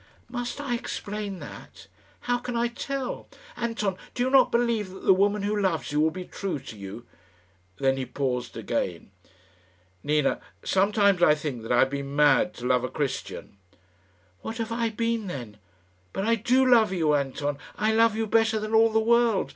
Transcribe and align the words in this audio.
"Must 0.29 0.59
I 0.59 0.73
explain 0.73 1.37
that? 1.41 1.85
How 2.21 2.39
can 2.39 2.55
I 2.55 2.69
tell? 2.69 3.27
Anton, 3.55 3.97
do 4.15 4.23
you 4.23 4.31
not 4.31 4.51
believe 4.51 4.89
that 4.89 5.03
the 5.05 5.13
woman 5.13 5.43
who 5.43 5.55
loves 5.55 5.91
you 5.91 5.99
will 5.99 6.09
be 6.09 6.25
true 6.25 6.57
to 6.57 6.75
you?" 6.75 7.05
Then 7.77 7.97
he 7.97 8.07
paused 8.07 8.57
again 8.57 9.11
"Nina, 10.03 10.41
sometimes 10.63 11.21
I 11.21 11.35
think 11.35 11.61
that 11.61 11.71
I 11.71 11.77
have 11.81 11.91
been 11.91 12.15
mad 12.15 12.55
to 12.55 12.65
love 12.65 12.83
a 12.83 12.89
Christian." 12.89 13.57
"What 14.41 14.57
have 14.57 14.71
I 14.71 14.89
been 14.89 15.27
then? 15.27 15.57
But 16.13 16.25
I 16.25 16.33
do 16.33 16.65
love 16.65 16.91
you, 16.91 17.13
Anton 17.13 17.59
I 17.75 17.93
love 17.93 18.15
you 18.15 18.25
better 18.25 18.59
than 18.59 18.73
all 18.73 18.89
the 18.89 18.99
world. 18.99 19.49